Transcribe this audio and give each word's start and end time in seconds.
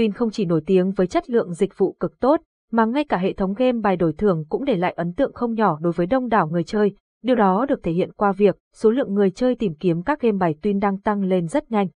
Tuyên 0.00 0.12
không 0.12 0.30
chỉ 0.30 0.44
nổi 0.44 0.62
tiếng 0.66 0.92
với 0.92 1.06
chất 1.06 1.30
lượng 1.30 1.54
dịch 1.54 1.78
vụ 1.78 1.96
cực 2.00 2.20
tốt, 2.20 2.40
mà 2.72 2.84
ngay 2.84 3.04
cả 3.04 3.16
hệ 3.16 3.32
thống 3.32 3.54
game 3.54 3.80
bài 3.82 3.96
đổi 3.96 4.12
thưởng 4.12 4.44
cũng 4.48 4.64
để 4.64 4.76
lại 4.76 4.92
ấn 4.96 5.12
tượng 5.12 5.32
không 5.32 5.54
nhỏ 5.54 5.78
đối 5.80 5.92
với 5.92 6.06
đông 6.06 6.28
đảo 6.28 6.48
người 6.48 6.64
chơi. 6.64 6.94
Điều 7.22 7.36
đó 7.36 7.66
được 7.68 7.82
thể 7.82 7.92
hiện 7.92 8.12
qua 8.12 8.32
việc 8.32 8.56
số 8.74 8.90
lượng 8.90 9.14
người 9.14 9.30
chơi 9.30 9.54
tìm 9.54 9.74
kiếm 9.74 10.02
các 10.02 10.20
game 10.20 10.36
bài 10.38 10.54
Tuyên 10.62 10.78
đang 10.78 10.98
tăng 11.00 11.22
lên 11.22 11.46
rất 11.46 11.70
nhanh. 11.70 11.88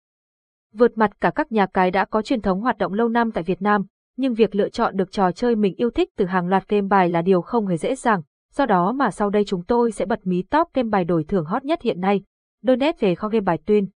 Vượt 0.73 0.97
mặt 0.97 1.11
cả 1.21 1.31
các 1.35 1.51
nhà 1.51 1.65
cái 1.65 1.91
đã 1.91 2.05
có 2.05 2.21
truyền 2.21 2.41
thống 2.41 2.61
hoạt 2.61 2.77
động 2.77 2.93
lâu 2.93 3.09
năm 3.09 3.31
tại 3.31 3.43
Việt 3.43 3.61
Nam, 3.61 3.85
nhưng 4.17 4.33
việc 4.33 4.55
lựa 4.55 4.69
chọn 4.69 4.97
được 4.97 5.11
trò 5.11 5.31
chơi 5.31 5.55
mình 5.55 5.75
yêu 5.75 5.89
thích 5.89 6.09
từ 6.17 6.25
hàng 6.25 6.47
loạt 6.47 6.69
game 6.69 6.87
bài 6.87 7.09
là 7.09 7.21
điều 7.21 7.41
không 7.41 7.67
hề 7.67 7.77
dễ 7.77 7.95
dàng. 7.95 8.21
Do 8.53 8.65
đó 8.65 8.91
mà 8.91 9.11
sau 9.11 9.29
đây 9.29 9.43
chúng 9.45 9.63
tôi 9.63 9.91
sẽ 9.91 10.05
bật 10.05 10.27
mí 10.27 10.41
top 10.41 10.67
game 10.73 10.89
bài 10.89 11.05
đổi 11.05 11.23
thưởng 11.23 11.45
hot 11.45 11.65
nhất 11.65 11.81
hiện 11.81 12.01
nay. 12.01 12.21
Đôi 12.63 12.77
nét 12.77 12.99
về 12.99 13.15
kho 13.15 13.29
game 13.29 13.41
bài 13.41 13.57
Tuyên. 13.65 13.87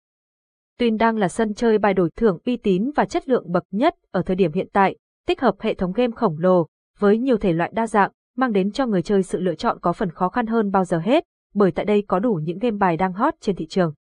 Tuyên 0.79 0.97
đang 0.97 1.17
là 1.17 1.27
sân 1.27 1.53
chơi 1.53 1.77
bài 1.77 1.93
đổi 1.93 2.09
thưởng 2.15 2.37
uy 2.45 2.57
tín 2.57 2.91
và 2.95 3.05
chất 3.05 3.29
lượng 3.29 3.51
bậc 3.51 3.63
nhất 3.71 3.95
ở 4.11 4.21
thời 4.21 4.35
điểm 4.35 4.51
hiện 4.53 4.67
tại, 4.73 4.95
tích 5.27 5.41
hợp 5.41 5.55
hệ 5.59 5.73
thống 5.73 5.91
game 5.91 6.11
khổng 6.15 6.37
lồ, 6.39 6.67
với 6.99 7.17
nhiều 7.17 7.37
thể 7.37 7.53
loại 7.53 7.71
đa 7.73 7.87
dạng, 7.87 8.11
mang 8.35 8.51
đến 8.51 8.71
cho 8.71 8.85
người 8.85 9.01
chơi 9.01 9.23
sự 9.23 9.39
lựa 9.39 9.55
chọn 9.55 9.79
có 9.81 9.93
phần 9.93 10.11
khó 10.11 10.29
khăn 10.29 10.47
hơn 10.47 10.71
bao 10.71 10.85
giờ 10.85 10.99
hết, 10.99 11.23
bởi 11.53 11.71
tại 11.71 11.85
đây 11.85 12.03
có 12.07 12.19
đủ 12.19 12.33
những 12.43 12.59
game 12.59 12.77
bài 12.77 12.97
đang 12.97 13.13
hot 13.13 13.33
trên 13.41 13.55
thị 13.55 13.67
trường. 13.67 13.93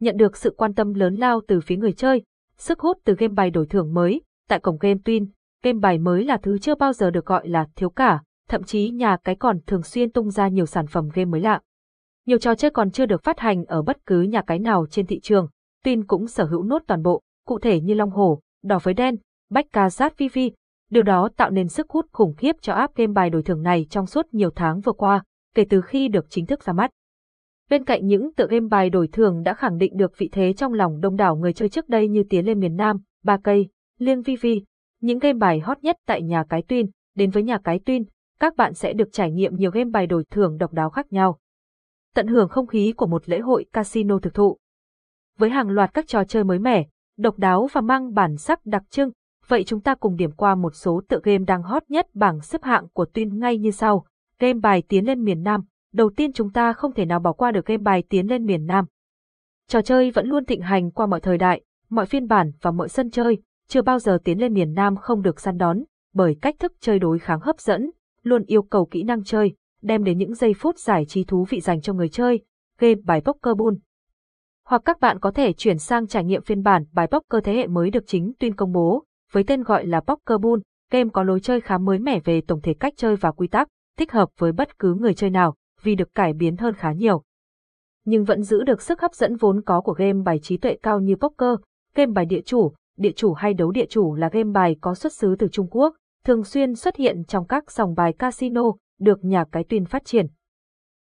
Nhận 0.00 0.16
được 0.16 0.36
sự 0.36 0.54
quan 0.56 0.74
tâm 0.74 0.94
lớn 0.94 1.14
lao 1.14 1.40
từ 1.48 1.60
phía 1.60 1.76
người 1.76 1.92
chơi, 1.92 2.22
sức 2.56 2.80
hút 2.80 2.98
từ 3.04 3.14
game 3.14 3.34
bài 3.34 3.50
đổi 3.50 3.66
thưởng 3.66 3.94
mới, 3.94 4.22
tại 4.48 4.60
cổng 4.60 4.78
game 4.80 5.00
Twin, 5.04 5.26
game 5.62 5.78
bài 5.78 5.98
mới 5.98 6.24
là 6.24 6.36
thứ 6.36 6.58
chưa 6.58 6.74
bao 6.74 6.92
giờ 6.92 7.10
được 7.10 7.26
gọi 7.26 7.48
là 7.48 7.66
thiếu 7.76 7.90
cả, 7.90 8.22
thậm 8.48 8.62
chí 8.62 8.90
nhà 8.90 9.16
cái 9.24 9.34
còn 9.34 9.58
thường 9.66 9.82
xuyên 9.82 10.10
tung 10.10 10.30
ra 10.30 10.48
nhiều 10.48 10.66
sản 10.66 10.86
phẩm 10.86 11.08
game 11.14 11.24
mới 11.24 11.40
lạ. 11.40 11.60
Nhiều 12.26 12.38
trò 12.38 12.54
chơi 12.54 12.70
còn 12.70 12.90
chưa 12.90 13.06
được 13.06 13.22
phát 13.22 13.40
hành 13.40 13.64
ở 13.64 13.82
bất 13.82 14.06
cứ 14.06 14.22
nhà 14.22 14.42
cái 14.42 14.58
nào 14.58 14.86
trên 14.90 15.06
thị 15.06 15.20
trường, 15.20 15.48
Tuyên 15.84 16.04
cũng 16.04 16.26
sở 16.26 16.44
hữu 16.44 16.62
nốt 16.62 16.82
toàn 16.86 17.02
bộ, 17.02 17.22
cụ 17.46 17.58
thể 17.58 17.80
như 17.80 17.94
Long 17.94 18.10
Hổ, 18.10 18.40
Đỏ 18.62 18.78
với 18.82 18.94
Đen, 18.94 19.16
Bách 19.50 19.66
Ca 19.72 19.90
Sát 19.90 20.18
Vi 20.18 20.28
Vi. 20.28 20.52
Điều 20.90 21.02
đó 21.02 21.28
tạo 21.36 21.50
nên 21.50 21.68
sức 21.68 21.90
hút 21.90 22.06
khủng 22.12 22.34
khiếp 22.34 22.56
cho 22.60 22.72
app 22.72 22.96
game 22.96 23.12
bài 23.12 23.30
đổi 23.30 23.42
thưởng 23.42 23.62
này 23.62 23.86
trong 23.90 24.06
suốt 24.06 24.26
nhiều 24.34 24.50
tháng 24.50 24.80
vừa 24.80 24.92
qua, 24.92 25.22
kể 25.54 25.64
từ 25.70 25.80
khi 25.80 26.08
được 26.08 26.26
chính 26.28 26.46
thức 26.46 26.62
ra 26.62 26.72
mắt. 26.72 26.90
Bên 27.70 27.84
cạnh 27.84 28.06
những 28.06 28.34
tựa 28.34 28.46
game 28.46 28.68
bài 28.70 28.90
đổi 28.90 29.08
thưởng 29.08 29.42
đã 29.42 29.54
khẳng 29.54 29.78
định 29.78 29.96
được 29.96 30.18
vị 30.18 30.28
thế 30.32 30.52
trong 30.52 30.72
lòng 30.72 31.00
đông 31.00 31.16
đảo 31.16 31.36
người 31.36 31.52
chơi 31.52 31.68
trước 31.68 31.88
đây 31.88 32.08
như 32.08 32.24
Tiến 32.28 32.46
lên 32.46 32.60
miền 32.60 32.76
Nam, 32.76 32.96
Ba 33.24 33.36
Cây, 33.44 33.68
Liêng 33.98 34.22
Vi 34.22 34.36
Vi, 34.36 34.64
những 35.00 35.18
game 35.18 35.38
bài 35.38 35.60
hot 35.60 35.78
nhất 35.82 35.96
tại 36.06 36.22
nhà 36.22 36.44
cái 36.48 36.62
Tuyên, 36.62 36.90
đến 37.14 37.30
với 37.30 37.42
nhà 37.42 37.58
cái 37.64 37.78
Tuyên, 37.78 38.04
các 38.40 38.56
bạn 38.56 38.74
sẽ 38.74 38.92
được 38.92 39.08
trải 39.12 39.30
nghiệm 39.30 39.56
nhiều 39.56 39.70
game 39.70 39.90
bài 39.90 40.06
đổi 40.06 40.24
thưởng 40.30 40.58
độc 40.58 40.72
đáo 40.72 40.90
khác 40.90 41.12
nhau. 41.12 41.38
Tận 42.14 42.26
hưởng 42.26 42.48
không 42.48 42.66
khí 42.66 42.92
của 42.96 43.06
một 43.06 43.28
lễ 43.28 43.38
hội 43.38 43.66
casino 43.72 44.18
thực 44.18 44.34
thụ. 44.34 44.56
Với 45.38 45.50
hàng 45.50 45.70
loạt 45.70 45.94
các 45.94 46.06
trò 46.08 46.24
chơi 46.24 46.44
mới 46.44 46.58
mẻ, 46.58 46.86
độc 47.18 47.38
đáo 47.38 47.68
và 47.72 47.80
mang 47.80 48.14
bản 48.14 48.36
sắc 48.36 48.66
đặc 48.66 48.82
trưng, 48.90 49.10
vậy 49.48 49.64
chúng 49.64 49.80
ta 49.80 49.94
cùng 49.94 50.16
điểm 50.16 50.30
qua 50.30 50.54
một 50.54 50.74
số 50.74 51.02
tựa 51.08 51.20
game 51.22 51.44
đang 51.44 51.62
hot 51.62 51.82
nhất 51.88 52.06
bảng 52.14 52.40
xếp 52.40 52.62
hạng 52.62 52.88
của 52.88 53.06
Twin 53.14 53.38
ngay 53.38 53.58
như 53.58 53.70
sau. 53.70 54.04
Game 54.38 54.60
bài 54.60 54.82
tiến 54.88 55.06
lên 55.06 55.24
miền 55.24 55.42
Nam, 55.42 55.60
đầu 55.92 56.10
tiên 56.16 56.32
chúng 56.32 56.52
ta 56.52 56.72
không 56.72 56.92
thể 56.92 57.04
nào 57.04 57.20
bỏ 57.20 57.32
qua 57.32 57.50
được 57.50 57.66
game 57.66 57.82
bài 57.82 58.02
tiến 58.08 58.26
lên 58.26 58.46
miền 58.46 58.66
Nam. 58.66 58.84
Trò 59.68 59.82
chơi 59.82 60.10
vẫn 60.10 60.26
luôn 60.26 60.44
thịnh 60.44 60.60
hành 60.60 60.90
qua 60.90 61.06
mọi 61.06 61.20
thời 61.20 61.38
đại, 61.38 61.62
mọi 61.90 62.06
phiên 62.06 62.28
bản 62.28 62.52
và 62.60 62.70
mọi 62.70 62.88
sân 62.88 63.10
chơi, 63.10 63.38
chưa 63.68 63.82
bao 63.82 63.98
giờ 63.98 64.18
tiến 64.24 64.38
lên 64.38 64.54
miền 64.54 64.74
Nam 64.74 64.96
không 64.96 65.22
được 65.22 65.40
săn 65.40 65.58
đón, 65.58 65.82
bởi 66.14 66.36
cách 66.42 66.54
thức 66.58 66.72
chơi 66.80 66.98
đối 66.98 67.18
kháng 67.18 67.40
hấp 67.40 67.60
dẫn, 67.60 67.90
luôn 68.22 68.44
yêu 68.46 68.62
cầu 68.62 68.86
kỹ 68.86 69.02
năng 69.02 69.24
chơi, 69.24 69.54
đem 69.82 70.04
đến 70.04 70.18
những 70.18 70.34
giây 70.34 70.54
phút 70.54 70.78
giải 70.78 71.04
trí 71.08 71.24
thú 71.24 71.44
vị 71.48 71.60
dành 71.60 71.80
cho 71.80 71.92
người 71.92 72.08
chơi, 72.08 72.40
game 72.78 73.00
bài 73.04 73.20
poker 73.20 73.56
bull. 73.56 73.76
Hoặc 74.68 74.82
các 74.84 75.00
bạn 75.00 75.18
có 75.18 75.30
thể 75.30 75.52
chuyển 75.52 75.78
sang 75.78 76.06
trải 76.06 76.24
nghiệm 76.24 76.42
phiên 76.42 76.62
bản 76.62 76.84
bài 76.92 77.06
poker 77.06 77.44
thế 77.44 77.54
hệ 77.54 77.66
mới 77.66 77.90
được 77.90 78.04
chính 78.06 78.32
tuyên 78.38 78.54
công 78.54 78.72
bố, 78.72 79.04
với 79.32 79.44
tên 79.46 79.62
gọi 79.62 79.86
là 79.86 80.00
Poker 80.00 80.40
Bull, 80.40 80.62
game 80.90 81.10
có 81.12 81.22
lối 81.22 81.40
chơi 81.40 81.60
khá 81.60 81.78
mới 81.78 81.98
mẻ 81.98 82.20
về 82.20 82.40
tổng 82.40 82.60
thể 82.60 82.74
cách 82.74 82.94
chơi 82.96 83.16
và 83.16 83.30
quy 83.30 83.46
tắc, 83.46 83.68
thích 83.98 84.12
hợp 84.12 84.28
với 84.38 84.52
bất 84.52 84.78
cứ 84.78 84.94
người 84.94 85.14
chơi 85.14 85.30
nào, 85.30 85.54
vì 85.82 85.94
được 85.94 86.14
cải 86.14 86.32
biến 86.32 86.56
hơn 86.56 86.74
khá 86.74 86.92
nhiều. 86.92 87.22
Nhưng 88.04 88.24
vẫn 88.24 88.42
giữ 88.42 88.62
được 88.64 88.82
sức 88.82 89.00
hấp 89.00 89.14
dẫn 89.14 89.36
vốn 89.36 89.62
có 89.62 89.80
của 89.80 89.92
game 89.92 90.22
bài 90.24 90.38
trí 90.42 90.56
tuệ 90.56 90.76
cao 90.82 91.00
như 91.00 91.16
poker, 91.16 91.56
game 91.94 92.12
bài 92.12 92.26
địa 92.26 92.40
chủ, 92.44 92.72
địa 92.96 93.12
chủ 93.16 93.32
hay 93.32 93.54
đấu 93.54 93.70
địa 93.70 93.86
chủ 93.88 94.14
là 94.14 94.28
game 94.32 94.50
bài 94.52 94.76
có 94.80 94.94
xuất 94.94 95.12
xứ 95.12 95.36
từ 95.38 95.48
Trung 95.48 95.68
Quốc, 95.70 95.96
thường 96.24 96.44
xuyên 96.44 96.74
xuất 96.74 96.96
hiện 96.96 97.24
trong 97.24 97.46
các 97.46 97.70
sòng 97.70 97.94
bài 97.94 98.12
casino, 98.12 98.62
được 99.00 99.24
nhà 99.24 99.44
cái 99.52 99.64
tuyên 99.64 99.84
phát 99.84 100.04
triển. 100.04 100.26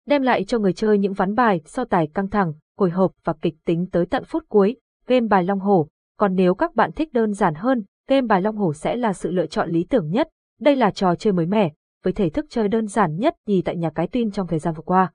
Đem 0.06 0.22
lại 0.22 0.44
cho 0.44 0.60
người 0.60 0.74
chơi 0.74 0.98
những 0.98 1.14
ván 1.14 1.36
bài 1.36 1.62
so 1.66 1.86
tài 1.86 2.08
căng 2.08 2.30
thẳng, 2.30 2.54
hồi 2.78 2.90
hộp 2.90 3.12
và 3.24 3.34
kịch 3.42 3.56
tính 3.66 3.88
tới 3.92 4.06
tận 4.06 4.24
phút 4.26 4.44
cuối, 4.50 4.76
game 5.08 5.28
bài 5.28 5.44
Long 5.44 5.60
Hổ. 5.60 5.88
Còn 6.18 6.36
nếu 6.36 6.56
các 6.56 6.76
bạn 6.76 6.92
thích 6.92 7.14
đơn 7.14 7.34
giản 7.34 7.56
hơn, 7.56 7.84
game 8.08 8.28
bài 8.28 8.42
Long 8.42 8.56
Hổ 8.56 8.74
sẽ 8.74 8.96
là 8.96 9.14
sự 9.14 9.32
lựa 9.32 9.46
chọn 9.46 9.70
lý 9.70 9.86
tưởng 9.90 10.10
nhất. 10.10 10.30
Đây 10.60 10.76
là 10.76 10.92
trò 10.92 11.16
chơi 11.16 11.34
mới 11.34 11.46
mẻ, 11.46 11.72
với 12.04 12.14
thể 12.14 12.30
thức 12.30 12.46
chơi 12.50 12.68
đơn 12.68 12.88
giản 12.88 13.16
nhất 13.16 13.36
nhì 13.48 13.62
tại 13.62 13.78
nhà 13.78 13.90
cái 13.90 14.08
tin 14.08 14.32
trong 14.32 14.48
thời 14.48 14.60
gian 14.60 14.74
vừa 14.74 14.84
qua. 14.86 15.12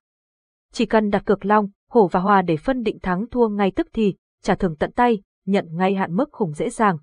Chỉ 0.73 0.87
cần 0.87 1.11
đặt 1.11 1.25
cược 1.27 1.47
long, 1.47 1.69
hổ 1.91 2.07
và 2.07 2.21
hòa 2.21 2.43
để 2.43 2.57
phân 2.57 2.83
định 2.83 2.99
thắng 3.03 3.27
thua 3.31 3.49
ngay 3.49 3.71
tức 3.71 3.89
thì, 3.93 4.15
trả 4.43 4.55
thưởng 4.55 4.77
tận 4.77 4.93
tay, 4.93 5.23
nhận 5.47 5.67
ngay 5.71 5.95
hạn 5.95 6.17
mức 6.17 6.29
khủng 6.33 6.53
dễ 6.53 6.71
dàng. 6.71 6.99